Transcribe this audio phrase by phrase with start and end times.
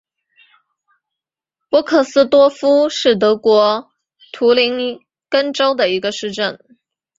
[1.69, 3.91] 波克斯多夫是德国
[4.33, 6.59] 图林根州的一个市镇。